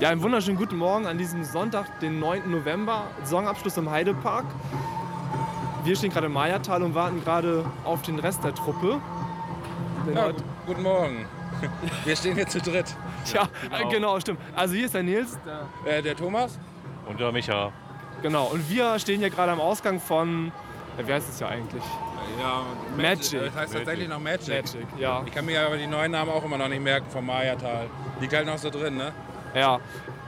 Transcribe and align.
Ja, 0.00 0.10
einen 0.10 0.22
wunderschönen 0.22 0.58
guten 0.58 0.76
Morgen 0.76 1.06
an 1.06 1.16
diesem 1.16 1.42
Sonntag, 1.42 2.00
den 2.00 2.18
9. 2.20 2.50
November, 2.50 3.04
Saisonabschluss 3.22 3.76
im 3.78 3.90
Heidepark. 3.90 4.44
Wir 5.84 5.96
stehen 5.96 6.10
gerade 6.10 6.26
im 6.26 6.32
Mayatal 6.32 6.82
und 6.82 6.94
warten 6.94 7.22
gerade 7.24 7.64
auf 7.84 8.02
den 8.02 8.18
Rest 8.18 8.44
der 8.44 8.54
Truppe. 8.54 9.00
Ja, 10.14 10.30
guten 10.66 10.82
Morgen. 10.82 11.24
Wir 12.04 12.14
stehen 12.14 12.34
hier 12.34 12.46
zu 12.46 12.60
dritt. 12.60 12.94
Tja, 13.24 13.48
genau. 13.62 13.88
genau, 13.88 14.20
stimmt. 14.20 14.38
Also 14.54 14.74
hier 14.74 14.84
ist 14.86 14.94
der 14.94 15.02
Nils, 15.02 15.38
der, 15.46 15.90
Äh, 15.90 16.02
der 16.02 16.14
Thomas? 16.14 16.58
Und 17.08 17.18
der 17.18 17.32
Micha. 17.32 17.72
genau. 18.20 18.44
Und 18.46 18.68
wir 18.68 18.98
stehen 18.98 19.20
hier 19.20 19.30
gerade 19.30 19.52
am 19.52 19.60
Ausgang 19.60 19.98
von, 19.98 20.52
ja, 20.98 21.08
wie 21.08 21.12
heißt 21.14 21.28
es 21.30 21.40
ja 21.40 21.48
eigentlich? 21.48 21.82
Ja, 22.38 22.62
Magic. 22.96 23.40
Das 23.46 23.54
heißt 23.54 23.72
tatsächlich 23.72 24.08
noch 24.08 24.20
Magic. 24.20 24.48
Magic, 24.48 24.86
ja. 24.98 25.22
Ich 25.24 25.32
kann 25.32 25.46
mir 25.46 25.64
aber 25.66 25.76
die 25.78 25.86
neuen 25.86 26.12
Namen 26.12 26.30
auch 26.30 26.44
immer 26.44 26.58
noch 26.58 26.68
nicht 26.68 26.82
merken 26.82 27.06
vom 27.10 27.24
Mayatal. 27.24 27.86
Liegt 28.20 28.34
halt 28.34 28.46
noch 28.46 28.58
so 28.58 28.68
drin, 28.68 28.96
ne? 28.98 29.12
Ja, 29.56 29.80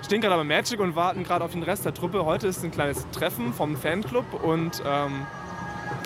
stehen 0.02 0.23
gerade 0.23 0.37
bei 0.37 0.45
Magic 0.45 0.80
und 0.80 0.97
warten 0.97 1.22
gerade 1.22 1.44
auf 1.44 1.52
den 1.52 1.62
Rest 1.62 1.84
der 1.84 1.92
Truppe. 1.92 2.25
Heute 2.25 2.47
ist 2.47 2.64
ein 2.64 2.70
kleines 2.70 3.06
Treffen 3.11 3.52
vom 3.52 3.77
Fanclub 3.77 4.25
und 4.42 4.83
ähm, 4.86 5.27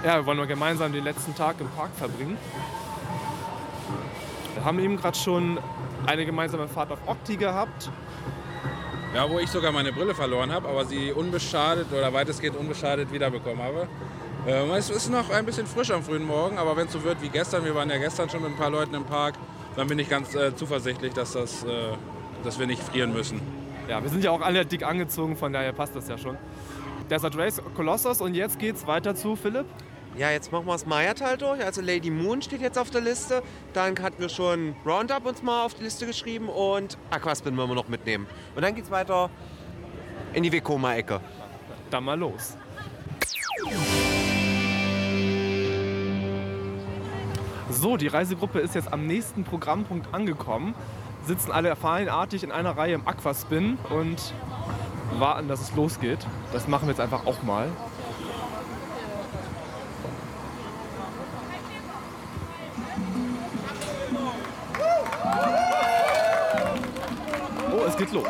ja, 0.05 0.17
wir 0.17 0.27
wollen 0.27 0.39
mal 0.39 0.49
gemeinsam 0.49 0.93
den 0.93 1.05
letzten 1.05 1.33
Tag 1.37 1.61
im 1.61 1.69
Park 1.69 1.91
verbringen. 1.97 2.37
Wir 4.55 4.65
haben 4.65 4.81
eben 4.81 4.97
gerade 4.97 5.17
schon 5.17 5.61
eine 6.05 6.27
gemeinsame 6.27 6.67
Fahrt 6.67 6.91
auf 6.91 6.99
Okti 7.07 7.37
gehabt. 7.37 7.93
Ja, 9.15 9.31
wo 9.31 9.39
ich 9.39 9.51
sogar 9.51 9.71
meine 9.71 9.93
Brille 9.93 10.17
verloren 10.17 10.51
habe, 10.51 10.69
aber 10.69 10.85
sie 10.85 11.13
unbeschadet 11.13 11.93
oder 11.93 12.13
weitestgehend 12.13 12.57
unbeschadet 12.57 13.13
wiederbekommen 13.13 13.63
habe. 13.63 13.87
Ähm, 14.49 14.73
es 14.73 14.91
ist 14.91 15.11
noch 15.11 15.31
ein 15.31 15.47
bisschen 15.47 15.69
frisch 15.69 15.93
am 15.93 16.03
frühen 16.03 16.27
Morgen, 16.27 16.59
aber 16.59 16.77
wenn 16.77 16.89
es 16.89 16.93
so 16.93 17.05
wird 17.05 17.23
wie 17.23 17.29
gestern, 17.29 17.65
wir 17.65 17.77
waren 17.77 17.89
ja 17.89 17.99
gestern 17.99 18.29
schon 18.29 18.43
mit 18.43 18.51
ein 18.51 18.57
paar 18.57 18.71
Leuten 18.71 18.95
im 18.95 19.05
Park, 19.05 19.35
dann 19.77 19.87
bin 19.87 20.01
ich 20.01 20.09
ganz 20.09 20.35
äh, 20.35 20.57
zuversichtlich, 20.57 21.13
dass, 21.13 21.35
das, 21.35 21.63
äh, 21.63 21.93
dass 22.45 22.59
wir 22.59 22.67
nicht 22.67 22.83
frieren 22.83 23.13
müssen. 23.13 23.41
Ja, 23.89 24.03
wir 24.03 24.11
sind 24.11 24.25
ja 24.25 24.31
auch 24.31 24.41
alle 24.41 24.65
dick 24.65 24.85
angezogen, 24.85 25.37
von 25.37 25.53
daher 25.53 25.73
passt 25.73 25.97
das 25.97 26.09
ja 26.09 26.19
schon. 26.19 26.37
Desert 27.11 27.37
Race 27.37 27.61
Colossus 27.75 28.21
und 28.21 28.35
jetzt 28.35 28.59
geht's 28.59 28.87
weiter 28.87 29.15
zu 29.15 29.37
Philipp. 29.37 29.67
Ja, 30.17 30.31
jetzt 30.31 30.53
machen 30.53 30.67
wir 30.67 30.73
das 30.73 30.85
Mayatal 30.85 31.39
durch. 31.39 31.65
Also 31.65 31.81
Lady 31.81 32.11
Moon 32.11 32.43
steht 32.43 32.61
jetzt 32.61 32.79
auf 32.79 32.91
der 32.91 33.01
Liste. 33.01 33.43
Dann 33.73 33.99
hatten 33.99 34.21
wir 34.21 34.29
schon 34.29 34.77
Roundup 34.85 35.25
uns 35.25 35.43
mal 35.43 35.65
auf 35.65 35.75
die 35.75 35.85
Liste 35.85 36.07
geschrieben 36.07 36.49
und 36.49 36.99
Aquaspin 37.11 37.57
wollen 37.57 37.69
wir 37.69 37.75
noch 37.75 37.89
mitnehmen. 37.89 38.27
Und 38.55 38.63
dann 38.63 38.75
geht's 38.75 38.91
weiter 38.91 39.31
in 40.35 40.43
die 40.43 40.53
Vekoma-Ecke. 40.53 41.21
Dann 41.91 42.05
mal 42.05 42.19
los. 42.19 42.57
So, 47.71 47.97
die 47.97 48.09
Reisegruppe 48.09 48.61
ist 48.61 48.75
jetzt 48.75 48.93
am 48.93 49.07
nächsten 49.07 49.45
Programmpunkt 49.45 50.13
angekommen. 50.15 50.75
Sitzen 51.25 51.53
alle 51.53 51.77
feinartig 51.77 52.43
in 52.43 52.51
einer 52.51 52.77
Reihe 52.77 52.95
im 52.95 53.07
Aquaspin 53.07 53.79
und 53.91 54.35
warten, 55.19 55.49
dass 55.49 55.61
es 55.61 55.75
losgeht. 55.75 56.19
Das 56.53 56.67
machen 56.67 56.87
wir 56.87 56.91
jetzt 56.91 57.01
einfach 57.01 57.27
auch 57.27 57.43
mal. 57.43 57.69
Oh, 67.73 67.85
es 67.87 67.97
geht 67.97 68.13
los. 68.13 68.27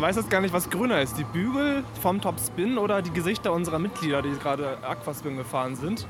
Man 0.00 0.10
weiß 0.10 0.16
jetzt 0.16 0.28
gar 0.28 0.42
nicht, 0.42 0.52
was 0.52 0.68
grüner 0.68 1.00
ist. 1.00 1.16
Die 1.16 1.24
Bügel 1.24 1.82
vom 2.02 2.20
Top 2.20 2.38
Spin 2.38 2.76
oder 2.76 3.00
die 3.00 3.10
Gesichter 3.12 3.50
unserer 3.54 3.78
Mitglieder, 3.78 4.20
die 4.20 4.30
gerade 4.32 4.76
Aquaspin 4.82 5.38
gefahren 5.38 5.74
sind. 5.74 6.06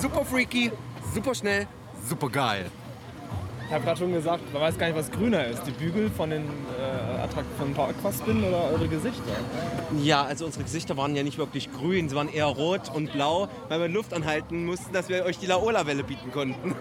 Super 0.00 0.24
freaky, 0.24 0.72
super 1.14 1.34
schnell, 1.34 1.68
super 2.08 2.28
geil. 2.28 2.66
Ich 3.68 3.72
habe 3.72 3.84
gerade 3.84 3.98
schon 3.98 4.12
gesagt, 4.12 4.52
man 4.52 4.62
weiß 4.62 4.76
gar 4.76 4.88
nicht, 4.88 4.98
was 4.98 5.12
grüner 5.12 5.46
ist. 5.46 5.62
Die 5.62 5.70
Bügel 5.70 6.10
von 6.10 6.30
den 6.30 6.42
Attrakt 7.34 7.58
von 7.58 7.88
Aquaspin 7.88 8.44
oder 8.44 8.70
eure 8.70 8.86
Gesichter. 8.86 9.32
Ja, 10.00 10.22
also 10.22 10.46
unsere 10.46 10.62
Gesichter 10.62 10.96
waren 10.96 11.16
ja 11.16 11.24
nicht 11.24 11.36
wirklich 11.36 11.72
grün, 11.72 12.08
sie 12.08 12.14
waren 12.14 12.32
eher 12.32 12.46
rot 12.46 12.92
und 12.94 13.12
blau, 13.12 13.48
weil 13.68 13.80
wir 13.80 13.88
Luft 13.88 14.14
anhalten 14.14 14.66
mussten, 14.66 14.92
dass 14.92 15.08
wir 15.08 15.24
euch 15.24 15.38
die 15.38 15.46
Laola-Welle 15.46 16.04
bieten 16.04 16.30
konnten. 16.30 16.76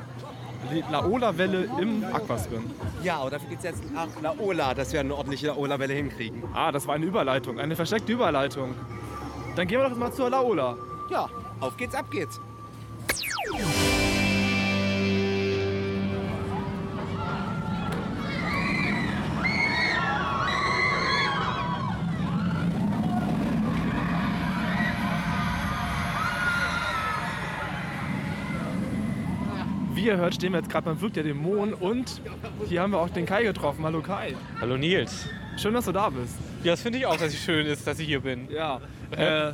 Die 0.72 0.84
Laola-Welle 0.92 1.70
im 1.80 2.04
Aquaspin. 2.06 2.64
Ja, 3.04 3.18
aber 3.18 3.32
dafür 3.32 3.50
geht's 3.50 3.64
jetzt 3.64 3.92
nach 3.94 4.08
Laola, 4.22 4.76
dass 4.76 4.94
wir 4.94 5.00
eine 5.00 5.16
ordentliche 5.16 5.48
Laola-Welle 5.48 5.94
hinkriegen. 5.94 6.44
Ah, 6.54 6.72
das 6.72 6.88
war 6.88 6.96
eine 6.96 7.06
Überleitung, 7.06 7.60
eine 7.60 7.76
versteckte 7.76 8.12
Überleitung. 8.12 8.76
Dann 9.56 9.68
gehen 9.68 9.82
wir 9.82 9.90
doch 9.90 9.98
mal 9.98 10.14
zur 10.14 10.30
Laola. 10.30 10.78
Ja, 11.10 11.30
auf 11.60 11.76
geht's, 11.78 11.96
ab 11.96 12.10
geht's. 12.12 12.40
Wie 30.04 30.08
ihr 30.08 30.18
hört, 30.18 30.36
stehen 30.36 30.52
wir 30.52 30.60
jetzt 30.60 30.70
gerade 30.70 30.84
beim 30.84 30.98
Flug 30.98 31.14
der 31.14 31.24
Dämonen 31.24 31.74
und 31.74 32.20
hier 32.68 32.82
haben 32.82 32.92
wir 32.92 33.00
auch 33.00 33.10
den 33.10 33.26
Kai 33.26 33.44
getroffen. 33.44 33.86
Hallo 33.86 34.02
Kai. 34.02 34.36
Hallo 34.60 34.76
Nils. 34.76 35.30
Schön, 35.56 35.74
dass 35.74 35.86
du 35.86 35.94
da 35.94 36.10
bist. 36.10 36.36
Ja, 36.62 36.72
das 36.74 36.82
finde 36.82 36.98
ich 37.00 37.06
auch, 37.06 37.16
dass 37.16 37.30
es 37.34 37.38
schön 37.38 37.66
ist, 37.66 37.88
dass 37.88 37.98
ich 38.00 38.08
hier 38.08 38.20
bin. 38.20 38.50
Ja. 38.52 38.82
Äh. 39.12 39.54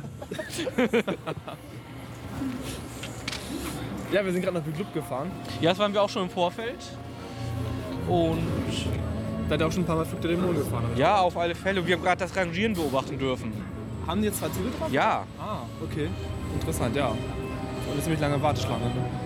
ja, 4.10 4.24
wir 4.24 4.32
sind 4.32 4.42
gerade 4.42 4.56
nach 4.58 4.64
dem 4.64 4.74
Club 4.74 4.92
gefahren. 4.92 5.30
Ja, 5.60 5.70
das 5.70 5.78
waren 5.78 5.92
wir 5.94 6.02
auch 6.02 6.10
schon 6.10 6.24
im 6.24 6.30
Vorfeld. 6.30 6.74
Und 8.08 8.42
Da 9.48 9.54
hat 9.54 9.60
er 9.60 9.68
auch 9.68 9.72
schon 9.72 9.84
ein 9.84 9.86
paar 9.86 9.94
Mal 9.94 10.04
Flug 10.04 10.20
der 10.20 10.32
Dämonen 10.32 10.56
gefahren. 10.56 10.84
ja, 10.96 11.20
auf 11.20 11.36
alle 11.36 11.54
Fälle. 11.54 11.86
Wir 11.86 11.94
haben 11.94 12.02
gerade 12.02 12.18
das 12.24 12.34
Rangieren 12.34 12.74
beobachten 12.74 13.16
dürfen. 13.20 13.52
Haben 14.04 14.20
die 14.20 14.26
jetzt 14.26 14.40
zwei 14.40 14.48
zugetroffen? 14.48 14.92
Ja, 14.92 15.22
Ah, 15.38 15.60
okay. 15.80 16.08
Interessant, 16.54 16.96
ja. 16.96 17.10
Und 17.10 17.18
eine 17.92 18.02
ziemlich 18.02 18.20
lange 18.20 18.42
Warteschlange. 18.42 18.86
Ne? 18.86 19.19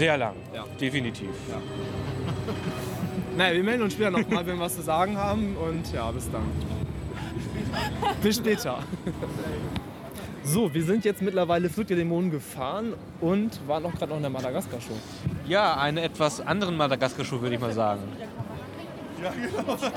Sehr 0.00 0.16
lang. 0.16 0.34
Ja. 0.54 0.64
Definitiv. 0.80 1.28
Naja, 3.36 3.54
wir 3.54 3.62
melden 3.62 3.84
uns 3.84 3.94
später 3.94 4.10
nochmal, 4.10 4.44
wenn 4.44 4.56
wir 4.58 4.64
was 4.64 4.74
zu 4.74 4.82
sagen 4.82 5.16
haben. 5.16 5.56
Und 5.56 5.90
ja, 5.94 6.10
bis 6.10 6.28
dann. 6.30 6.42
bis 8.22 8.36
später. 8.36 8.80
So, 10.42 10.74
wir 10.74 10.84
sind 10.84 11.04
jetzt 11.04 11.22
mittlerweile 11.22 11.70
Flug 11.70 11.86
der 11.86 11.96
Dämonen 11.96 12.30
gefahren 12.30 12.92
und 13.20 13.66
waren 13.68 13.86
auch 13.86 13.94
gerade 13.94 14.10
noch 14.10 14.16
in 14.16 14.22
der 14.22 14.30
Madagaskar-Show. 14.30 14.98
Ja, 15.46 15.76
eine 15.76 16.02
etwas 16.02 16.40
anderen 16.40 16.76
Madagaskar-Show, 16.76 17.40
würde 17.40 17.54
ich 17.54 17.60
mal 17.60 17.72
sagen. 17.72 18.02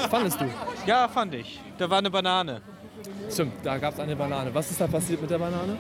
Fandest 0.09 0.39
du? 0.39 0.45
Ja, 0.85 1.07
fand 1.09 1.33
ich. 1.33 1.59
Da 1.79 1.89
war 1.89 1.97
eine 1.97 2.11
Banane. 2.11 2.61
Stimmt, 3.31 3.53
da 3.63 3.77
gab 3.77 3.94
es 3.94 4.00
eine 4.00 4.15
Banane. 4.15 4.53
Was 4.53 4.69
ist 4.71 4.79
da 4.79 4.88
passiert 4.88 5.21
mit 5.21 5.29
der 5.29 5.38
Banane? 5.39 5.77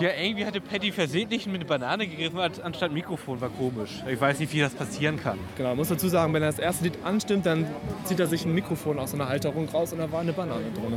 Ja, 0.00 0.10
irgendwie 0.20 0.44
hatte 0.46 0.60
Patty 0.60 0.92
versehentlich 0.92 1.46
mit 1.46 1.56
einer 1.56 1.64
Banane 1.64 2.06
gegriffen 2.06 2.38
an- 2.38 2.52
anstatt 2.62 2.92
Mikrofon. 2.92 3.40
War 3.40 3.48
komisch. 3.50 4.02
Ich 4.10 4.20
weiß 4.20 4.38
nicht, 4.38 4.52
wie 4.52 4.60
das 4.60 4.72
passieren 4.74 5.18
kann. 5.20 5.38
Genau, 5.56 5.74
muss 5.74 5.88
dazu 5.88 6.08
sagen, 6.08 6.32
wenn 6.34 6.42
er 6.42 6.50
das 6.50 6.58
erste 6.58 6.84
Lied 6.84 6.98
anstimmt, 7.04 7.46
dann 7.46 7.66
zieht 8.04 8.20
er 8.20 8.26
sich 8.26 8.44
ein 8.44 8.54
Mikrofon 8.54 8.98
aus 8.98 9.14
einer 9.14 9.28
Halterung 9.28 9.68
raus 9.68 9.92
und 9.92 9.98
da 9.98 10.10
war 10.12 10.20
eine 10.20 10.32
Banane 10.32 10.64
drin. 10.74 10.94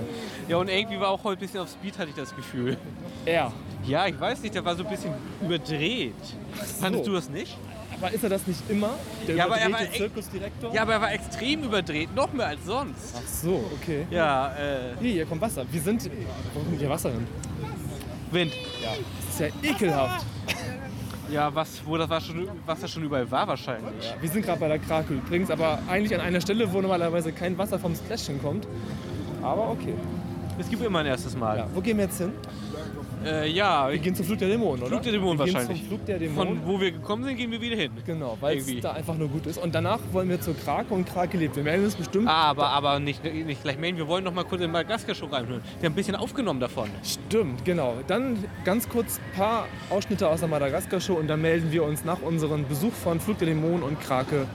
Ja, 0.48 0.58
und 0.58 0.70
irgendwie 0.70 1.00
war 1.00 1.10
auch 1.10 1.24
heute 1.24 1.40
ein 1.40 1.46
bisschen 1.48 1.62
auf 1.62 1.70
Speed, 1.70 1.98
hatte 1.98 2.10
ich 2.10 2.16
das 2.16 2.36
Gefühl. 2.36 2.78
Er. 3.26 3.52
Ja, 3.88 4.06
ich 4.08 4.20
weiß 4.20 4.42
nicht, 4.44 4.54
der 4.54 4.64
war 4.64 4.76
so 4.76 4.84
ein 4.84 4.90
bisschen 4.90 5.14
überdreht. 5.42 6.14
Fandest 6.80 7.08
du 7.08 7.14
das 7.14 7.30
nicht? 7.30 7.58
Aber 8.02 8.12
ist 8.12 8.24
er 8.24 8.30
das 8.30 8.48
nicht 8.48 8.62
immer? 8.68 8.90
Der 9.28 9.36
Ja, 9.36 9.46
aber 9.46 9.58
er 9.58 9.72
war 9.72 9.80
Zirkusdirektor? 9.92 10.74
Ja, 10.74 10.82
aber 10.82 10.94
er 10.94 11.02
war 11.02 11.14
extrem 11.14 11.64
überdreht, 11.64 12.16
noch 12.16 12.34
mehr 12.34 12.48
als 12.48 12.66
sonst. 12.66 13.14
Ach 13.16 13.28
so, 13.28 13.64
okay. 13.80 14.08
Ja, 14.10 14.56
äh, 14.56 14.96
Hier, 15.00 15.12
hier 15.12 15.26
kommt 15.28 15.42
Wasser. 15.42 15.66
Wir 15.72 15.82
sind. 15.82 16.10
Wo 16.54 16.62
kommt 16.62 16.80
hier 16.80 16.90
Wasser 16.90 17.12
hin? 17.12 17.28
Wind. 18.32 18.54
Das 18.82 19.34
ist 19.34 19.40
ja 19.40 19.70
ekelhaft. 19.70 20.26
Ja, 21.30 21.54
was, 21.54 21.82
wo 21.86 21.96
das 21.96 22.10
war 22.10 22.20
schon, 22.20 22.48
was 22.66 22.80
da 22.80 22.88
schon 22.88 23.04
überall 23.04 23.30
war 23.30 23.48
wahrscheinlich. 23.48 24.14
Wir 24.20 24.30
sind 24.30 24.46
gerade 24.46 24.60
bei 24.60 24.68
der 24.68 24.80
Krake 24.80 25.14
übrigens, 25.14 25.52
aber 25.52 25.80
eigentlich 25.88 26.16
an 26.16 26.22
einer 26.22 26.42
Stelle, 26.42 26.74
wo 26.74 26.82
normalerweise 26.82 27.32
kein 27.32 27.58
Wasser 27.58 27.78
vom 27.78 27.96
Splash 27.96 28.26
hinkommt. 28.26 28.68
Aber 29.44 29.70
okay. 29.70 29.94
Es 30.60 30.70
gibt 30.70 30.84
immer 30.84 31.00
ein 31.00 31.06
erstes 31.06 31.36
Mal. 31.36 31.58
Ja, 31.58 31.68
wo 31.74 31.82
gehen 31.82 31.98
wir 31.98 32.06
jetzt 32.06 32.18
hin? 32.18 32.32
Äh, 33.24 33.50
ja 33.52 33.90
Wir 33.90 34.00
gehen 34.00 34.16
zum 34.16 34.26
Flug 34.26 34.40
der 34.40 34.48
Dämonen, 34.50 34.82
oder? 34.82 34.90
Flug 34.90 35.02
der 35.04 35.12
Dämonen 35.12 35.40
wir 35.40 35.46
gehen 35.46 35.54
wahrscheinlich. 35.54 35.80
Zum 35.80 35.88
Flug 35.88 36.06
der 36.06 36.20
Dämonen. 36.20 36.58
von 36.60 36.68
wo 36.68 36.80
wir 36.80 36.92
gekommen 36.92 37.24
sind, 37.24 37.38
gehen 37.38 37.52
wir 37.52 37.62
wieder 37.62 37.76
hin. 37.76 37.92
Genau, 38.06 38.38
weil 38.40 38.58
es 38.58 38.82
da 38.82 38.94
einfach 38.94 39.16
nur 39.16 39.28
gut 39.28 39.46
ist. 39.46 39.58
Und 39.58 39.76
danach 39.76 40.00
wollen 40.12 40.30
wir 40.30 40.42
zur 40.42 40.56
Krake 40.58 40.94
und 40.94 41.06
Krake 41.06 41.38
lebt. 41.38 41.56
Wir 41.56 41.64
melden 41.64 41.86
uns 41.86 41.96
bestimmt. 41.96 42.28
Aber, 42.28 42.70
aber 42.70 43.00
nicht, 43.00 43.24
nicht 43.24 43.64
gleich 43.64 43.78
melden. 43.78 43.98
Wir 43.98 44.08
wollen 44.08 44.24
noch 44.24 44.34
mal 44.34 44.44
kurz 44.44 44.62
in 44.62 44.72
Madagaskar-Show 44.72 45.28
reinhören. 45.28 45.62
Wir 45.80 45.88
haben 45.88 45.94
ein 45.94 45.96
bisschen 45.96 46.16
aufgenommen 46.16 46.60
davon. 46.60 46.90
Stimmt, 47.04 47.64
genau. 47.66 47.96
Dann 48.08 48.44
ganz 48.66 48.90
kurz 48.90 49.20
ein 49.20 49.38
paar 49.38 49.68
Ausschnitte 49.90 50.28
aus 50.28 50.40
der 50.40 50.50
Madagaskar-Show 50.50 51.14
und 51.14 51.28
dann 51.28 51.42
melden 51.42 51.72
wir 51.72 51.84
uns 51.84 52.04
nach 52.04 52.22
unserem 52.22 52.68
Besuch 52.68 52.94
von 52.94 53.20
Flug 53.20 53.38
der 53.38 53.48
Dämonen 53.48 53.84
und 53.84 54.00
Krake 54.02 54.48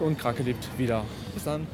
und 0.00 0.18
Krake 0.18 0.42
lebt 0.42 0.66
wieder. 0.78 1.04
Bis 1.34 1.44
dann. 1.44 1.66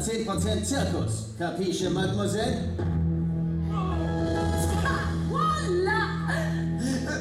110% 0.00 0.64
Zirkus. 0.64 1.26
Capisce, 1.38 1.90
Mademoiselle? 1.90 2.56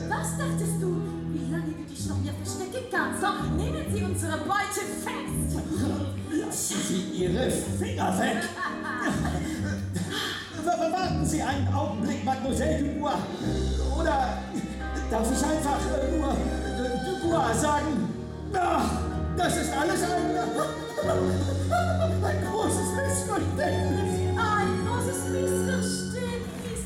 Was 0.08 0.38
dachtest 0.38 0.82
du, 0.82 0.96
wie 1.34 1.52
lange 1.52 1.74
du 1.74 1.84
dich 1.84 2.06
noch 2.08 2.16
hier 2.24 2.34
verstecken 2.34 2.86
kannst? 2.90 3.22
So, 3.22 3.28
nehmen 3.58 3.86
Sie 3.94 4.04
unsere 4.04 4.38
Beute 4.38 4.82
fest! 5.04 5.62
Lassen 6.32 6.78
Sie 6.88 7.24
Ihre 7.24 7.52
Finger 7.52 8.18
weg! 8.18 8.44
Warten 10.92 11.26
Sie 11.26 11.42
einen 11.42 11.68
Augenblick, 11.74 12.24
Mademoiselle 12.24 12.84
Dubois. 12.84 13.20
Oder 14.00 14.38
darf 15.12 15.28
ich 15.32 15.44
einfach 15.46 15.80
äh, 15.98 16.18
nur 16.18 16.32
äh, 16.32 16.36
Dubois 17.06 17.54
sagen? 17.54 18.10
Ach, 18.54 18.90
das 19.36 19.58
ist 19.58 19.72
alles 19.74 20.04
ein, 20.04 20.38
ein 22.30 22.46
Missverständnis. 23.10 24.38
Ein 24.38 24.86
großes 24.86 25.30
Missverständnis! 25.30 26.86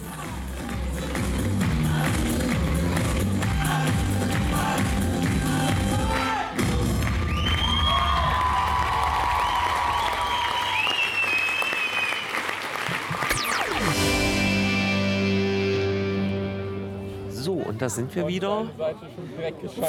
So, 17.31 17.53
und 17.55 17.81
da 17.81 17.89
sind 17.89 18.15
wir 18.15 18.27
wieder 18.27 18.67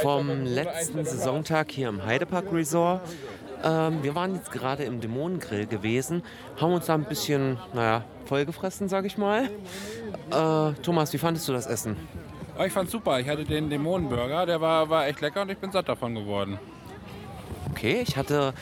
vom 0.03 0.43
letzten 0.43 1.05
Saisontag 1.05 1.71
hier 1.71 1.89
im 1.91 2.05
Heidepark 2.05 2.53
Resort. 2.53 3.03
Ähm, 3.65 4.03
wir 4.03 4.15
waren 4.15 4.35
jetzt 4.35 4.53
gerade 4.53 4.85
im 4.85 5.01
Dämonengrill 5.01 5.67
gewesen, 5.67 6.23
haben 6.61 6.73
uns 6.75 6.87
da 6.87 6.95
ein 6.95 7.05
bisschen, 7.05 7.59
naja, 7.73 8.05
vollgefressen, 8.27 8.89
sag 8.89 9.07
ich 9.07 9.17
mal. 9.17 9.45
Äh, 10.31 10.73
Thomas, 10.83 11.13
wie 11.15 11.19
fandest 11.19 11.49
du 11.49 11.53
das 11.53 11.67
Essen? 11.67 11.97
Oh, 12.59 12.63
ich 12.63 12.73
fand's 12.73 12.93
super. 12.93 13.19
Ich 13.19 13.29
hatte 13.29 13.45
den 13.45 13.71
Dämonenburger, 13.71 14.47
der 14.47 14.61
war, 14.61 14.89
war 14.91 15.07
echt 15.07 15.21
lecker 15.21 15.43
und 15.43 15.51
ich 15.51 15.59
bin 15.59 15.73
satt 15.73 15.89
davon 15.89 16.15
geworden. 16.15 16.59
Okay, 17.71 18.05
ich 18.07 18.17
hatte 18.17 18.53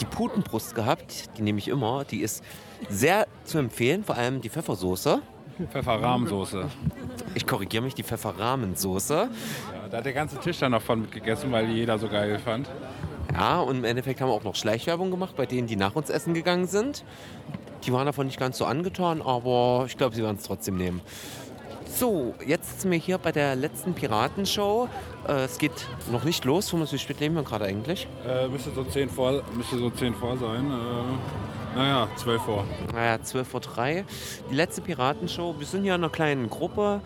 die 0.00 0.04
Putenbrust 0.04 0.74
gehabt, 0.74 1.30
die 1.38 1.42
nehme 1.42 1.58
ich 1.58 1.68
immer. 1.68 2.04
Die 2.04 2.20
ist 2.20 2.44
sehr 2.88 3.26
zu 3.44 3.58
empfehlen, 3.58 4.04
vor 4.04 4.16
allem 4.16 4.40
die 4.40 4.50
Pfeffersoße. 4.50 5.22
Pfefferrahmsoße. 5.70 6.66
Ich 7.34 7.46
korrigiere 7.46 7.82
mich, 7.82 7.94
die 7.94 8.02
Pfefferrahmensoße. 8.02 9.14
Ja, 9.14 9.88
da 9.90 9.96
hat 9.96 10.04
der 10.04 10.12
ganze 10.12 10.38
Tisch 10.38 10.58
dann 10.58 10.72
noch 10.72 10.82
von 10.82 11.00
mitgegessen, 11.00 11.50
weil 11.50 11.66
die 11.66 11.74
jeder 11.74 11.98
so 11.98 12.08
geil 12.08 12.38
fand. 12.38 12.68
Ja, 13.32 13.60
und 13.60 13.76
im 13.76 13.84
Endeffekt 13.84 14.20
haben 14.20 14.28
wir 14.28 14.34
auch 14.34 14.44
noch 14.44 14.56
Schleichwerbung 14.56 15.10
gemacht 15.10 15.36
bei 15.36 15.46
denen, 15.46 15.66
die 15.66 15.76
nach 15.76 15.94
uns 15.94 16.10
essen 16.10 16.34
gegangen 16.34 16.66
sind. 16.66 17.04
Die 17.84 17.92
waren 17.92 18.06
davon 18.06 18.26
nicht 18.26 18.38
ganz 18.38 18.58
so 18.58 18.64
angetan, 18.64 19.22
aber 19.22 19.84
ich 19.86 19.96
glaube, 19.96 20.14
sie 20.14 20.22
werden 20.22 20.36
es 20.36 20.44
trotzdem 20.44 20.76
nehmen. 20.76 21.00
So, 21.86 22.34
jetzt 22.46 22.70
sitzen 22.70 22.90
wir 22.90 22.98
hier 22.98 23.18
bei 23.18 23.32
der 23.32 23.56
letzten 23.56 23.94
Piratenshow. 23.94 24.88
Äh, 25.26 25.44
es 25.44 25.58
geht 25.58 25.72
noch 26.12 26.24
nicht 26.24 26.44
los. 26.44 26.68
Thomas, 26.68 26.92
wie 26.92 26.98
spät 26.98 27.18
leben 27.20 27.34
wir 27.34 27.42
gerade 27.42 27.64
eigentlich? 27.64 28.06
Äh, 28.26 28.46
müsste, 28.48 28.70
so 28.72 28.84
10 28.84 29.08
vor, 29.08 29.42
müsste 29.54 29.78
so 29.78 29.90
10 29.90 30.14
vor 30.14 30.36
sein. 30.36 30.70
Äh, 30.70 31.76
naja, 31.76 32.08
12 32.16 32.42
vor. 32.42 32.64
Naja, 32.92 33.16
12.03 33.16 33.98
Uhr. 33.98 34.04
Die 34.50 34.54
letzte 34.54 34.80
Piratenshow. 34.80 35.54
Wir 35.58 35.66
sind 35.66 35.82
hier 35.82 35.94
in 35.94 36.02
einer 36.02 36.10
kleinen 36.10 36.50
Gruppe, 36.50 37.00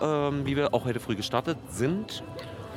ähm, 0.00 0.46
wie 0.46 0.56
wir 0.56 0.72
auch 0.74 0.84
heute 0.84 1.00
früh 1.00 1.16
gestartet 1.16 1.58
sind. 1.70 2.22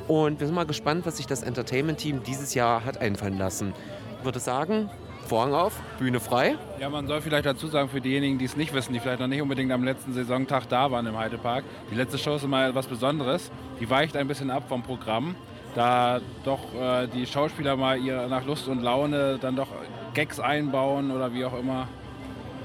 Und 0.08 0.40
wir 0.40 0.46
sind 0.46 0.56
mal 0.56 0.64
gespannt, 0.64 1.04
was 1.06 1.18
sich 1.18 1.26
das 1.26 1.42
Entertainment-Team 1.42 2.22
dieses 2.22 2.54
Jahr 2.54 2.84
hat 2.84 2.98
einfallen 2.98 3.38
lassen. 3.38 3.74
Ich 4.18 4.24
würde 4.24 4.40
sagen, 4.40 4.90
Vorhang 5.28 5.52
auf, 5.52 5.78
Bühne 5.98 6.20
frei. 6.20 6.56
Ja, 6.80 6.88
man 6.88 7.06
soll 7.06 7.20
vielleicht 7.20 7.44
dazu 7.44 7.66
sagen, 7.66 7.90
für 7.90 8.00
diejenigen, 8.00 8.38
die 8.38 8.46
es 8.46 8.56
nicht 8.56 8.72
wissen, 8.72 8.94
die 8.94 8.98
vielleicht 8.98 9.20
noch 9.20 9.26
nicht 9.26 9.42
unbedingt 9.42 9.70
am 9.70 9.84
letzten 9.84 10.14
Saisontag 10.14 10.66
da 10.70 10.90
waren 10.90 11.06
im 11.06 11.18
Heidepark, 11.18 11.64
die 11.90 11.94
letzte 11.94 12.16
Show 12.16 12.36
ist 12.36 12.44
immer 12.44 12.66
etwas 12.66 12.86
Besonderes. 12.86 13.50
Die 13.78 13.90
weicht 13.90 14.16
ein 14.16 14.26
bisschen 14.26 14.50
ab 14.50 14.62
vom 14.70 14.82
Programm, 14.82 15.36
da 15.74 16.20
doch 16.44 16.74
äh, 16.74 17.06
die 17.08 17.26
Schauspieler 17.26 17.76
mal 17.76 17.98
ihr 17.98 18.26
nach 18.28 18.46
Lust 18.46 18.68
und 18.68 18.80
Laune 18.80 19.38
dann 19.38 19.54
doch 19.54 19.68
Gags 20.14 20.40
einbauen 20.40 21.10
oder 21.10 21.34
wie 21.34 21.44
auch 21.44 21.58
immer. 21.58 21.88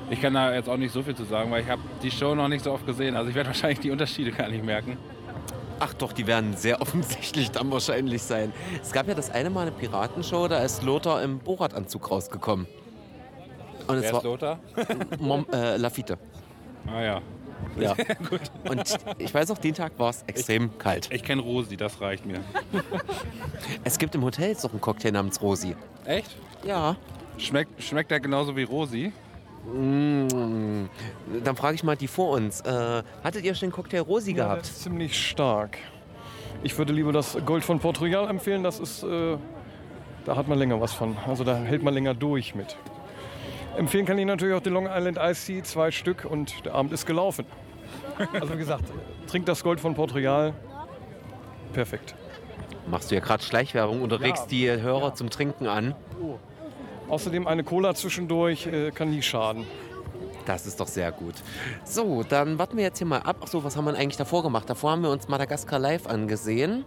Ich 0.10 0.22
kann 0.22 0.34
da 0.34 0.54
jetzt 0.54 0.70
auch 0.70 0.78
nicht 0.78 0.94
so 0.94 1.04
viel 1.04 1.16
zu 1.16 1.26
sagen, 1.26 1.52
weil 1.52 1.64
ich 1.64 1.70
habe 1.70 1.82
die 2.02 2.12
Show 2.12 2.34
noch 2.34 2.48
nicht 2.48 2.64
so 2.64 2.72
oft 2.72 2.86
gesehen. 2.86 3.18
Also 3.18 3.30
ich 3.30 3.36
werde 3.36 3.48
wahrscheinlich 3.50 3.82
die 3.82 3.92
Unterschiede 3.92 4.32
gar 4.32 4.48
nicht 4.48 4.64
merken. 4.64 4.98
Ach 5.86 5.94
doch, 5.96 6.13
die 6.13 6.28
werden 6.28 6.56
sehr 6.56 6.82
offensichtlich 6.82 7.52
dann 7.52 7.70
wahrscheinlich 7.70 8.24
sein. 8.24 8.54
Es 8.82 8.94
gab 8.94 9.06
ja 9.10 9.16
das 9.16 9.30
eine 9.30 9.50
Mal 9.50 9.63
eine 9.63 9.72
Piratenshow, 9.72 10.48
da 10.48 10.60
ist 10.60 10.82
Lothar 10.82 11.22
im 11.22 11.40
Borat-Anzug 11.40 12.10
rausgekommen. 12.10 12.68
Und 13.88 13.98
es 13.98 14.04
Wer 14.04 14.13
war 14.13 14.20
ist 14.20 14.24
Lothar? 14.24 14.60
Mom, 15.20 15.46
äh, 15.52 15.75
Lafitte. 15.75 16.18
Ah 16.88 17.02
ja. 17.02 17.22
Ja. 17.78 17.96
Und 18.70 18.98
ich 19.18 19.34
weiß 19.34 19.52
auch, 19.52 19.58
den 19.58 19.74
Tag 19.74 20.00
war 20.00 20.12
es 20.12 20.24
extrem 20.25 20.78
kalt. 20.78 21.10
Ich 21.12 21.22
kenne 21.22 21.42
Rosi, 21.42 21.75
das 21.75 22.00
reicht 22.00 22.25
mir. 22.25 22.40
Es 23.84 23.98
gibt 23.98 24.16
im 24.16 24.24
Hotel 24.24 24.50
jetzt 24.50 24.63
noch 24.63 24.72
einen 24.72 24.82
Cocktail 24.82 25.12
namens 25.12 25.42
Rosi. 25.42 25.75
Echt? 26.06 26.38
Ja. 26.63 26.96
Schmeckt, 27.38 27.84
schmeckt 27.84 28.10
der 28.10 28.22
genauso 28.22 28.56
wie 28.56 28.63
Rosi? 28.63 29.12
Mm. 29.65 30.89
Dann 31.43 31.55
frage 31.55 31.75
ich 31.75 31.84
mal 31.84 31.96
die 31.96 32.08
vor 32.08 32.32
uns. 32.32 32.62
Äh, 32.62 33.03
hattet 33.24 33.43
ihr 33.46 33.55
schon 33.55 33.70
den 33.70 33.74
Cocktail 33.74 34.01
Rosi 34.01 34.32
Ja, 34.32 34.36
der 34.36 34.46
gehabt? 34.46 34.63
ist 34.63 34.82
ziemlich 34.84 35.17
stark. 35.27 35.77
Ich 36.63 36.77
würde 36.77 36.93
lieber 36.93 37.12
das 37.12 37.38
Gold 37.46 37.63
von 37.63 37.79
Portugal 37.79 38.29
empfehlen. 38.29 38.63
Das 38.63 38.79
ist, 38.79 39.03
äh, 39.03 39.38
da 40.25 40.36
hat 40.36 40.48
man 40.48 40.58
länger 40.58 40.79
was 40.82 40.93
von. 40.93 41.15
Also 41.27 41.43
da 41.43 41.58
hält 41.58 41.84
man 41.84 41.93
länger 41.93 42.13
durch 42.13 42.55
mit. 42.55 42.77
Empfehlen 43.77 44.05
kann 44.05 44.17
ich 44.17 44.25
natürlich 44.25 44.55
auch 44.55 44.62
den 44.62 44.74
Long 44.74 44.88
Island 44.88 45.17
Ice 45.17 45.46
Tea, 45.48 45.63
zwei 45.63 45.91
Stück 45.91 46.25
und 46.29 46.65
der 46.65 46.75
Abend 46.75 46.91
ist 46.93 47.05
gelaufen. 47.05 47.46
Also 48.39 48.53
wie 48.53 48.58
gesagt, 48.58 48.84
trinkt 49.27 49.48
das 49.50 49.63
Gold 49.63 49.79
von 49.79 49.96
Portugal. 49.96 50.53
Perfekt. 51.74 52.13
Machst 52.88 53.10
du 53.10 53.15
ja 53.15 53.22
gerade 53.22 53.41
Schleichwerbung 53.43 54.01
oder 54.01 54.20
regst 54.20 54.51
die 54.51 54.70
Hörer 54.70 55.15
zum 55.15 55.29
Trinken 55.29 55.67
an? 55.67 55.96
Außerdem 57.13 57.46
eine 57.46 57.63
Cola 57.63 57.93
zwischendurch 57.93 58.65
äh, 58.65 58.89
kann 58.89 59.12
nie 59.12 59.22
schaden. 59.22 59.67
Das 60.48 60.65
ist 60.65 60.79
doch 60.79 60.88
sehr 60.88 61.12
gut. 61.12 61.36
So, 61.86 62.24
dann 62.24 62.58
warten 62.58 62.75
wir 62.75 62.84
jetzt 62.84 62.98
hier 62.98 63.05
mal 63.05 63.20
ab. 63.20 63.36
Ach 63.43 63.48
so, 63.48 63.63
was 63.63 63.77
haben 63.77 63.86
wir 63.86 63.93
eigentlich 63.93 64.17
davor 64.17 64.41
gemacht? 64.41 64.67
Davor 64.67 64.93
haben 64.93 65.03
wir 65.03 65.12
uns 65.12 65.27
Madagaskar 65.27 65.77
live 65.77 66.08
angesehen. 66.08 66.86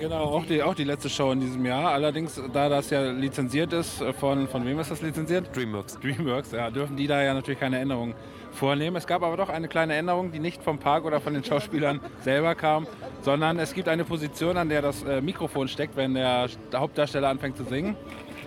Genau, 0.00 0.24
auch 0.24 0.44
die, 0.46 0.64
auch 0.64 0.74
die 0.74 0.82
letzte 0.82 1.08
Show 1.08 1.30
in 1.30 1.38
diesem 1.38 1.64
Jahr. 1.64 1.92
Allerdings, 1.92 2.40
da 2.52 2.68
das 2.68 2.90
ja 2.90 3.08
lizenziert 3.12 3.72
ist, 3.72 4.00
äh, 4.00 4.12
von, 4.12 4.48
von 4.48 4.66
wem 4.66 4.80
ist 4.80 4.90
das 4.90 5.00
lizenziert? 5.00 5.54
Dreamworks. 5.54 5.96
Dreamworks, 6.00 6.50
ja, 6.50 6.72
dürfen 6.72 6.96
die 6.96 7.06
da 7.06 7.22
ja 7.22 7.32
natürlich 7.32 7.60
keine 7.60 7.78
Änderungen 7.78 8.14
vornehmen. 8.58 8.96
Es 8.96 9.06
gab 9.06 9.22
aber 9.22 9.36
doch 9.36 9.48
eine 9.48 9.68
kleine 9.68 9.94
Änderung, 9.94 10.32
die 10.32 10.40
nicht 10.40 10.62
vom 10.62 10.78
Park 10.78 11.04
oder 11.04 11.20
von 11.20 11.32
den 11.32 11.44
Schauspielern 11.44 12.00
selber 12.20 12.54
kam, 12.54 12.86
sondern 13.22 13.58
es 13.58 13.72
gibt 13.72 13.88
eine 13.88 14.04
Position, 14.04 14.56
an 14.56 14.68
der 14.68 14.82
das 14.82 15.02
äh, 15.04 15.20
Mikrofon 15.20 15.68
steckt, 15.68 15.96
wenn 15.96 16.14
der, 16.14 16.48
Hauptdarsteller 16.74 17.28
anfängt 17.28 17.56
zu 17.56 17.64
singen. 17.64 17.96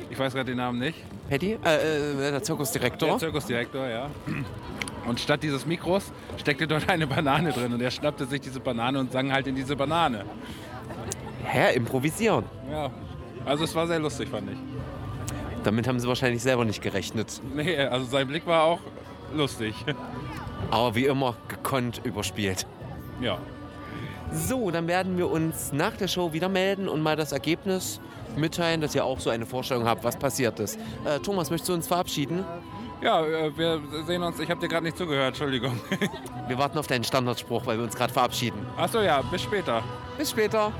Ich 0.09 0.19
weiß 0.19 0.33
gerade 0.33 0.51
den 0.51 0.57
Namen 0.57 0.79
nicht. 0.79 0.97
Paddy, 1.29 1.57
äh, 1.65 2.27
äh, 2.27 2.31
der 2.31 2.43
Zirkusdirektor. 2.43 3.09
Der 3.09 3.17
Zirkusdirektor, 3.17 3.87
ja. 3.87 4.09
Und 5.07 5.19
statt 5.19 5.41
dieses 5.41 5.65
Mikros 5.65 6.11
steckte 6.37 6.67
dort 6.67 6.87
eine 6.89 7.07
Banane 7.07 7.51
drin 7.51 7.73
und 7.73 7.81
er 7.81 7.91
schnappte 7.91 8.25
sich 8.25 8.41
diese 8.41 8.59
Banane 8.59 8.99
und 8.99 9.11
sang 9.11 9.31
halt 9.31 9.47
in 9.47 9.55
diese 9.55 9.75
Banane. 9.75 10.25
Hä, 11.45 11.75
improvisieren. 11.75 12.45
Ja, 12.69 12.91
also 13.45 13.63
es 13.63 13.73
war 13.73 13.87
sehr 13.87 13.99
lustig, 13.99 14.29
fand 14.29 14.51
ich. 14.51 14.57
Damit 15.63 15.87
haben 15.87 15.99
sie 15.99 16.07
wahrscheinlich 16.07 16.41
selber 16.41 16.65
nicht 16.65 16.81
gerechnet. 16.81 17.41
Nee, 17.55 17.77
also 17.77 18.05
sein 18.05 18.27
Blick 18.27 18.45
war 18.45 18.63
auch 18.63 18.79
lustig. 19.33 19.73
Aber 20.69 20.95
wie 20.95 21.05
immer 21.05 21.35
gekonnt 21.47 22.01
überspielt. 22.03 22.65
Ja. 23.19 23.37
So, 24.31 24.71
dann 24.71 24.87
werden 24.87 25.17
wir 25.17 25.29
uns 25.29 25.73
nach 25.73 25.97
der 25.97 26.07
Show 26.07 26.31
wieder 26.31 26.47
melden 26.47 26.87
und 26.87 27.01
mal 27.01 27.15
das 27.15 27.31
Ergebnis 27.33 27.99
mitteilen, 28.37 28.79
dass 28.79 28.95
ihr 28.95 29.03
auch 29.03 29.19
so 29.19 29.29
eine 29.29 29.45
Vorstellung 29.45 29.85
habt, 29.85 30.03
was 30.03 30.15
passiert 30.17 30.59
ist. 30.59 30.79
Äh, 31.03 31.19
Thomas, 31.19 31.49
möchtest 31.49 31.69
du 31.69 31.73
uns 31.73 31.87
verabschieden? 31.87 32.45
Ja, 33.01 33.25
äh, 33.25 33.57
wir 33.57 33.81
sehen 34.05 34.23
uns. 34.23 34.39
Ich 34.39 34.49
habe 34.49 34.61
dir 34.61 34.67
gerade 34.67 34.85
nicht 34.85 34.97
zugehört, 34.97 35.29
Entschuldigung. 35.29 35.79
Wir 36.47 36.57
warten 36.57 36.77
auf 36.77 36.87
deinen 36.87 37.03
Standardspruch, 37.03 37.65
weil 37.65 37.77
wir 37.77 37.83
uns 37.83 37.95
gerade 37.95 38.13
verabschieden. 38.13 38.65
Achso, 38.77 39.01
ja, 39.01 39.21
bis 39.21 39.41
später. 39.41 39.83
Bis 40.17 40.31
später. 40.31 40.71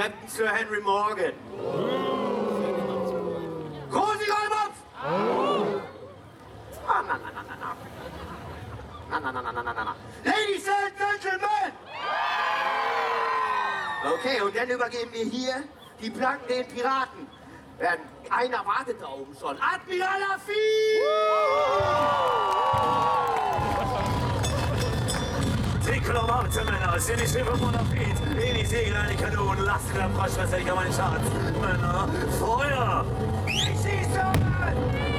Captain 0.00 0.28
Sir 0.28 0.46
Henry 0.46 0.80
Morgan. 0.80 1.34
Golbopf! 3.90 4.76
Na, 9.10 9.18
na, 9.20 9.20
na. 9.20 9.94
Ladies 10.24 10.68
and 10.68 10.96
Gentlemen! 10.96 11.72
Okay, 14.14 14.40
und 14.40 14.56
dann 14.56 14.70
übergeben 14.70 15.12
wir 15.12 15.24
hier 15.24 15.64
die 16.00 16.08
Planken 16.08 16.48
den 16.48 16.66
Piraten. 16.66 17.26
Denn 17.78 18.00
einer 18.30 18.64
wartet 18.64 19.02
da 19.02 19.08
oben 19.08 19.36
schon. 19.38 19.58
Admiral 19.60 20.18
Lafitte! 20.18 20.60
Mountain 26.52 26.66
Männer, 26.66 26.98
sind 26.98 27.20
die 27.20 27.26
Schiffe 27.28 27.52
Lafitte. 27.52 28.42
In 28.42 28.56
die 28.56 28.66
Segel 28.66 28.96
eine 28.96 29.14
Kanone, 29.14 29.62
lasst 29.62 29.94
der 29.94 30.10
Frosch, 30.10 30.32
was 30.36 30.52
ich 30.52 30.66
meine 30.66 30.92
Schatz. 30.92 31.22
Männer, 31.60 32.08
Feuer! 32.40 33.04
Ich 33.46 33.68
schieße! 33.76 35.09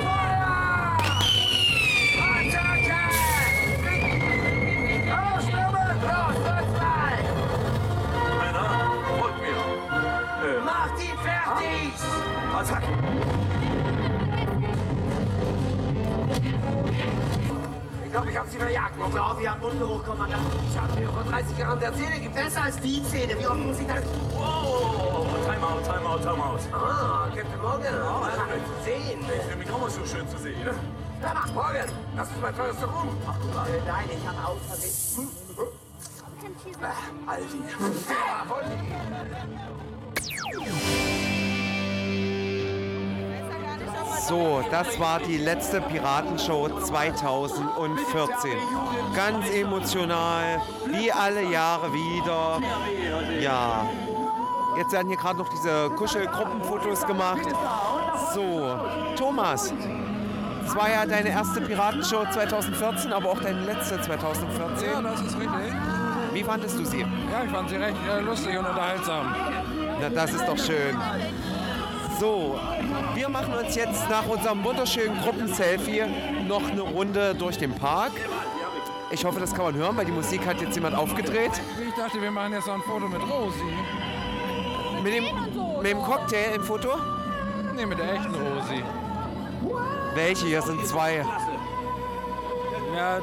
Ich 18.22 18.28
glaube, 18.28 18.32
ich 18.32 18.38
habe 18.38 18.50
sie 18.50 18.58
verjagt. 18.58 18.96
Ich 19.04 19.12
glaube, 19.12 19.42
wir 19.42 19.52
haben 19.52 19.62
Mundgeruch, 19.62 20.06
Kommandant. 20.06 20.44
Ich 20.70 20.78
habe 20.78 21.00
mir 21.00 21.10
vor 21.10 21.24
30 21.24 21.58
Jahren 21.58 21.80
der 21.80 21.94
Zähne 21.96 22.20
gibt 22.20 22.36
besser 22.36 22.64
als 22.64 22.78
die 22.78 23.04
Zähne. 23.04 23.40
Wie 23.40 23.48
oft 23.48 23.58
muss 23.58 23.80
ich 23.80 23.88
das... 23.88 24.04
Oh, 24.36 25.26
time 25.44 25.66
out, 25.66 25.84
time 25.84 26.06
out, 26.08 26.22
time 26.22 26.44
out. 26.44 26.60
Ah, 26.72 27.28
Captain 27.34 27.62
Morgan. 27.62 27.96
Oh, 28.04 28.26
schön 28.30 28.62
zu 28.66 28.84
sehen. 28.84 29.20
Ich 29.22 29.42
finde 29.42 29.58
mich 29.58 29.72
auch 29.72 29.82
mal 29.82 29.90
so 29.90 30.06
schön 30.06 30.30
zu 30.30 30.38
sehen. 30.38 30.56
Ja, 30.64 31.46
Morgan. 31.54 31.90
Das 32.16 32.28
ist 32.30 32.42
mein 32.42 32.56
teuerster 32.56 32.86
Ruhm. 32.86 33.18
Ach, 33.26 33.36
äh, 33.68 33.82
nein, 33.88 34.10
ich 34.12 34.28
habe 34.28 34.48
aus 34.48 34.60
Versehen... 34.68 35.28
Ah, 36.82 37.32
Aldi. 37.32 37.58
Ja, 37.70 38.46
voll. 38.48 38.66
So, 44.20 44.64
das 44.70 45.00
war 45.00 45.20
die 45.20 45.38
letzte 45.38 45.82
Piratenshow 45.82 46.70
2014. 46.70 48.52
Ganz 49.16 49.50
emotional, 49.50 50.62
wie 50.88 51.12
alle 51.12 51.44
Jahre 51.44 51.94
wieder. 51.94 52.60
Ja, 53.40 53.90
jetzt 54.78 54.92
werden 54.92 55.08
hier 55.08 55.18
gerade 55.18 55.40
noch 55.40 55.50
diese 55.50 55.90
Kuschelgruppenfotos 55.92 57.06
gemacht. 57.06 57.48
So, 58.34 58.78
Thomas, 59.16 59.74
das 60.64 60.76
war 60.76 60.90
ja 60.90 61.06
deine 61.06 61.30
erste 61.30 61.62
Piratenshow 61.62 62.24
2014, 62.32 63.12
aber 63.12 63.30
auch 63.30 63.42
deine 63.42 63.62
letzte 63.62 64.00
2014. 64.02 64.90
Ja, 64.90 65.02
das 65.02 65.22
ist 65.22 65.40
richtig. 65.40 65.74
Wie 66.34 66.44
fandest 66.44 66.80
du 66.80 66.86
sie? 66.86 67.02
Ja, 67.02 67.44
ich 67.44 67.52
fand 67.52 67.70
sie 67.70 67.76
recht 67.76 67.98
äh, 68.10 68.22
lustig 68.22 68.58
und 68.58 68.66
unterhaltsam. 68.66 69.36
Na, 70.00 70.10
das 70.10 70.32
ist 70.34 70.48
doch 70.48 70.58
schön. 70.58 70.98
So, 72.20 72.60
wir 73.16 73.30
machen 73.30 73.54
uns 73.54 73.76
jetzt 73.76 74.10
nach 74.10 74.28
unserem 74.28 74.64
wunderschönen 74.64 75.20
Gruppenselfie 75.22 76.04
noch 76.48 76.70
eine 76.70 76.82
Runde 76.82 77.36
durch 77.36 77.58
den 77.58 77.74
Park. 77.74 78.12
Ich 79.10 79.26
hoffe, 79.26 79.40
das 79.40 79.54
kann 79.54 79.66
man 79.66 79.76
hören, 79.76 79.98
weil 79.98 80.06
die 80.06 80.12
Musik 80.12 80.46
hat 80.46 80.62
jetzt 80.62 80.76
jemand 80.76 80.96
aufgedreht. 80.96 81.52
Ich 81.88 81.94
dachte, 81.96 82.22
wir 82.22 82.32
machen 82.32 82.54
jetzt 82.54 82.68
noch 82.68 82.76
ein 82.76 82.82
Foto 82.82 83.08
mit 83.08 83.22
Rosi. 83.22 83.60
Mit 85.04 85.14
dem, 85.14 85.26
mit 85.82 85.92
dem 85.92 86.02
Cocktail 86.02 86.56
im 86.56 86.64
Foto? 86.64 86.90
Nee, 87.76 87.86
mit 87.86 87.98
der 87.98 88.14
echten 88.14 88.36
Rosi. 88.36 88.84
Welche? 90.14 90.46
Hier 90.46 90.62
sind 90.62 90.86
zwei. 90.86 91.26
Ja, 92.96 93.20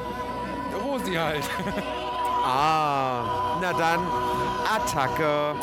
Rosi 0.85 1.15
halt. 1.15 1.45
Ah, 2.51 3.59
na 3.61 3.73
dann, 3.75 4.01
Attacke. 4.75 5.55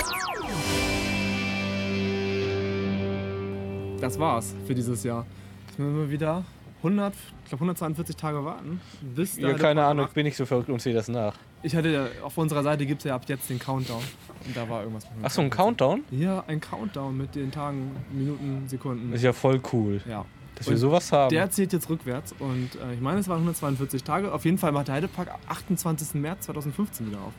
Das 4.02 4.20
war's 4.20 4.54
für 4.68 4.76
dieses 4.76 5.04
Jahr. 5.04 5.26
Jetzt 5.68 5.80
müssen 5.80 5.98
wir 5.98 6.10
wieder 6.10 6.44
100, 6.78 7.14
ich 7.14 7.50
glaube 7.50 7.64
142 7.64 8.16
Tage 8.16 8.44
warten. 8.44 8.82
Bis 9.02 9.38
Ja, 9.38 9.54
keine 9.54 9.84
Ahnung, 9.84 10.08
bin 10.14 10.26
ich 10.26 10.36
so 10.36 10.46
verrückt 10.46 10.70
und 10.70 10.82
sehe 10.82 10.94
das 10.94 11.08
nach. 11.08 11.36
Ich 11.64 11.76
hatte 11.76 11.90
ja, 11.90 12.08
auf 12.24 12.38
unserer 12.38 12.62
Seite 12.62 12.86
gibt 12.86 13.02
es 13.02 13.06
ja 13.06 13.16
ab 13.16 13.24
jetzt 13.28 13.50
den 13.50 13.58
Countdown. 13.58 14.04
Und 14.46 14.56
da 14.56 14.70
war 14.70 14.82
irgendwas. 14.82 15.08
Ach 15.24 15.32
so, 15.32 15.42
ein 15.42 15.50
Countdown? 15.50 16.04
Ja, 16.12 16.44
ein 16.46 16.62
Countdown 16.62 17.18
mit 17.18 17.34
den 17.34 17.52
Tagen, 17.52 17.92
Minuten, 18.12 18.68
Sekunden. 18.68 19.14
Ist 19.14 19.24
ja 19.24 19.34
voll 19.34 19.60
cool, 19.74 20.02
ja. 20.08 20.26
dass 20.56 20.68
wir 20.68 20.74
Und 20.74 20.80
sowas 20.80 21.12
haben. 21.12 21.30
Der 21.30 21.50
zählt 21.50 21.74
jetzt 21.74 21.90
rückwärts 21.90 22.36
und 22.38 22.76
äh, 22.76 22.94
ich 22.94 23.02
meine, 23.02 23.20
es 23.20 23.28
waren 23.28 23.38
142 23.38 24.04
Tage. 24.04 24.32
Auf 24.32 24.46
jeden 24.46 24.60
Fall 24.60 24.72
macht 24.72 24.90
der 24.90 24.96
Heidepark 24.96 25.30
28. 25.48 26.22
März 26.22 26.46
2015 26.46 27.08
wieder 27.08 27.20
auf. 27.20 27.34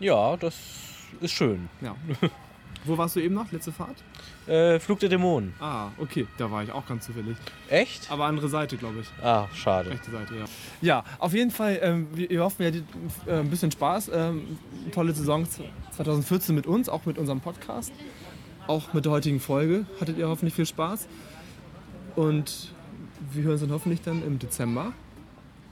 ja, 0.00 0.36
das 0.38 0.56
ist 1.20 1.32
schön. 1.32 1.68
Ja. 1.82 1.94
Wo 2.88 2.96
warst 2.98 3.14
du 3.16 3.20
eben 3.20 3.34
noch? 3.34 3.52
Letzte 3.52 3.70
Fahrt? 3.72 3.96
Äh, 4.46 4.80
Flug 4.80 4.98
der 5.00 5.08
Dämonen. 5.10 5.52
Ah, 5.60 5.88
okay. 5.98 6.26
Da 6.38 6.50
war 6.50 6.62
ich 6.62 6.72
auch 6.72 6.86
ganz 6.86 7.04
zufällig. 7.06 7.36
Echt? 7.68 8.10
Aber 8.10 8.24
andere 8.24 8.48
Seite, 8.48 8.76
glaube 8.76 9.00
ich. 9.00 9.24
Ah, 9.24 9.46
schade. 9.54 9.90
Rechte 9.90 10.10
Seite, 10.10 10.34
ja. 10.36 10.44
Ja, 10.80 11.04
auf 11.18 11.34
jeden 11.34 11.50
Fall, 11.50 11.78
ähm, 11.82 12.08
wir, 12.14 12.30
wir 12.30 12.42
hoffen, 12.42 12.62
ihr 12.62 12.68
hattet 12.68 12.84
äh, 13.26 13.40
ein 13.40 13.50
bisschen 13.50 13.70
Spaß. 13.70 14.10
Ähm, 14.14 14.58
tolle 14.92 15.12
Saison 15.12 15.46
2014 15.92 16.54
mit 16.54 16.66
uns, 16.66 16.88
auch 16.88 17.04
mit 17.06 17.18
unserem 17.18 17.40
Podcast. 17.40 17.92
auch 18.66 18.92
mit 18.94 19.04
der 19.04 19.12
heutigen 19.12 19.40
Folge. 19.40 19.86
Hattet 20.00 20.18
ihr 20.18 20.28
hoffentlich 20.28 20.54
viel 20.54 20.66
Spaß. 20.66 21.06
Und 22.16 22.72
wir 23.32 23.42
hören 23.42 23.52
uns 23.52 23.60
dann 23.60 23.72
hoffentlich 23.72 24.00
dann 24.02 24.24
im 24.26 24.38
Dezember. 24.38 24.92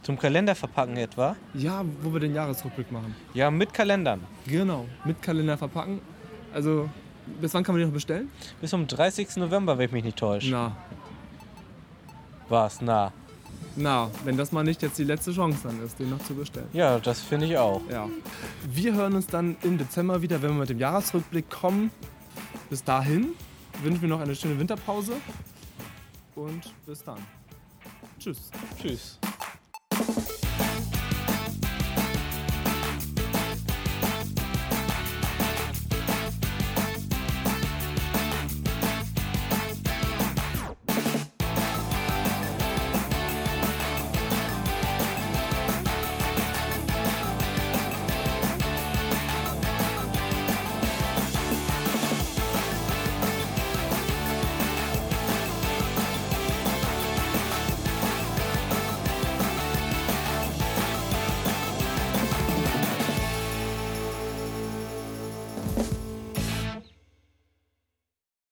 Zum 0.03 0.19
Kalender 0.19 0.55
verpacken 0.55 0.97
etwa? 0.99 1.35
Ja, 1.55 1.85
wo 2.03 2.13
wir 2.13 2.21
den 2.21 2.35
Jahresrückblick 2.35 2.93
machen. 2.93 3.15
Ja, 3.35 3.51
mit 3.51 3.75
Kalendern. 3.75 4.21
Genau, 4.47 4.87
mit 5.05 5.21
Kalender 5.21 5.59
verpacken. 5.59 6.01
Also, 6.55 6.89
bis 7.41 7.55
wann 7.55 7.63
kann 7.65 7.75
man 7.75 7.81
die 7.81 7.87
noch 7.87 7.93
bestellen? 7.95 8.31
Bis 8.61 8.71
zum 8.71 8.87
30. 8.87 9.37
November, 9.37 9.77
wenn 9.79 9.87
ich 9.87 9.93
mich 9.93 10.05
nicht 10.05 10.17
täusche. 10.19 10.51
Na, 10.51 10.77
War's, 12.49 12.81
na. 12.81 13.13
na, 13.75 14.09
wenn 14.25 14.37
das 14.37 14.53
mal 14.53 14.63
nicht 14.63 14.81
jetzt 14.83 14.99
die 14.99 15.05
letzte 15.05 15.33
Chance 15.33 15.61
dann 15.65 15.85
ist, 15.85 15.99
den 15.99 16.11
noch 16.11 16.23
zu 16.25 16.35
bestellen. 16.35 16.69
Ja, 16.73 16.99
das 16.99 17.21
finde 17.21 17.47
ich 17.47 17.59
auch. 17.59 17.83
Ja. 17.91 18.09
Wir 18.69 18.95
hören 18.95 19.15
uns 19.15 19.27
dann 19.27 19.57
im 19.63 19.79
Dezember 19.79 20.23
wieder, 20.23 20.41
wenn 20.43 20.51
wir 20.51 20.61
mit 20.61 20.69
dem 20.69 20.79
Jahresrückblick 20.79 21.51
kommen. 21.51 21.91
Bis 22.71 22.85
dahin 22.85 23.29
wünschen 23.83 24.03
wir 24.03 24.09
noch 24.09 24.21
eine 24.21 24.35
schöne 24.35 24.59
Winterpause 24.59 25.15
und 26.35 26.73
bis 26.87 27.03
dann. 27.03 27.19
Tschüss. 28.19 28.51
Tschüss. 28.81 29.19